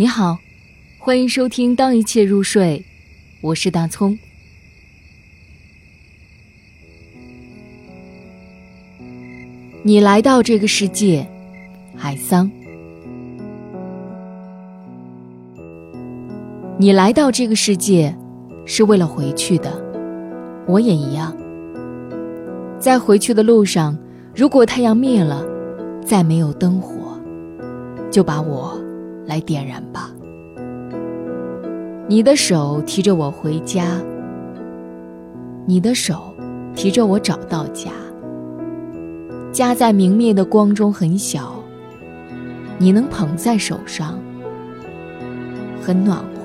[0.00, 0.38] 你好，
[0.96, 2.84] 欢迎收听《当一切入睡》，
[3.40, 4.16] 我是大葱。
[9.82, 11.26] 你来到这个世界，
[11.96, 12.48] 海桑。
[16.78, 18.16] 你来到这个世界
[18.64, 19.82] 是为了回去的，
[20.68, 21.36] 我也一样。
[22.78, 23.98] 在回去的路上，
[24.32, 25.44] 如果太阳灭了，
[26.06, 27.20] 再没有灯火，
[28.12, 28.80] 就把我。
[29.28, 30.10] 来点燃吧，
[32.08, 33.84] 你的手提着我回家，
[35.66, 36.34] 你的手
[36.74, 37.90] 提着我找到家。
[39.52, 41.52] 家在明灭的光中很小，
[42.78, 44.18] 你能捧在手上，
[45.82, 46.37] 很暖和。